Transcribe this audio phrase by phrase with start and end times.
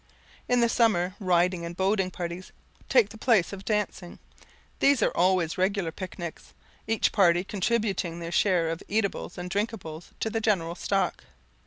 [0.49, 2.51] In the summer, riding and boating parties
[2.89, 4.17] take the place of dancing.
[4.79, 6.55] These are always regular picnics,
[6.87, 11.23] each party contributing their share of eatables and drinkables to the general stock.